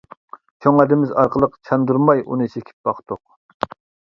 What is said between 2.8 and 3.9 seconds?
باقتۇق.